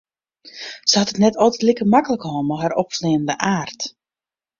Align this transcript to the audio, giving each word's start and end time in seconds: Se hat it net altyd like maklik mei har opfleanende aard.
Se 0.89 0.95
hat 0.99 1.11
it 1.13 1.21
net 1.23 1.39
altyd 1.43 1.65
like 1.67 1.85
maklik 1.93 2.25
mei 2.47 2.59
har 2.63 2.75
opfleanende 2.85 3.35
aard. 3.55 3.79